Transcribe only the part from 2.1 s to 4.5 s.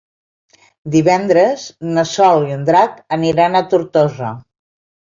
Sol i en Drac aniran a Tortosa.